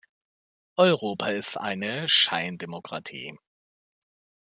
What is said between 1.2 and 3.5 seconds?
ist eine Scheindemokratie.